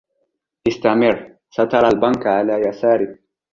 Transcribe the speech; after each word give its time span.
استمر، 0.67 1.31
سترى 1.55 1.87
البنك 1.87 2.27
على 2.27 2.53
يسارك. 2.67 3.19